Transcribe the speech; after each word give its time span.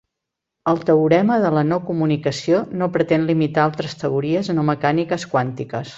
El 0.71 0.79
teorema 0.89 1.35
de 1.43 1.51
la 1.57 1.63
no-comunicació 1.73 2.63
no 2.81 2.89
pretén 2.97 3.29
limitar 3.33 3.67
altres 3.67 3.95
teories 4.05 4.51
no 4.59 4.65
mecàniques 4.75 5.29
quàntiques. 5.35 5.87